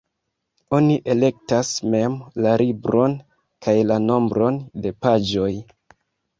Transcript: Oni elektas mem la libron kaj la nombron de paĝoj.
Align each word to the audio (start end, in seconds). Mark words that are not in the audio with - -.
Oni 0.77 0.95
elektas 1.13 1.73
mem 1.97 2.15
la 2.47 2.55
libron 2.63 3.15
kaj 3.69 3.79
la 3.93 4.01
nombron 4.09 4.61
de 4.89 4.97
paĝoj. 5.05 5.55